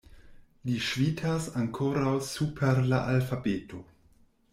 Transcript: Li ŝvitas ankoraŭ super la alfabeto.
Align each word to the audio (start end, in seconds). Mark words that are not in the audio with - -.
Li 0.67 0.77
ŝvitas 0.85 1.49
ankoraŭ 1.63 2.13
super 2.29 2.81
la 2.95 3.03
alfabeto. 3.13 3.83